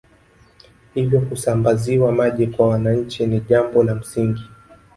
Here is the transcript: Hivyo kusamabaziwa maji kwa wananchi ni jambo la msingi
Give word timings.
Hivyo 0.93 1.21
kusamabaziwa 1.21 2.11
maji 2.11 2.47
kwa 2.47 2.67
wananchi 2.67 3.25
ni 3.27 3.39
jambo 3.39 3.83
la 3.83 3.95
msingi 3.95 4.43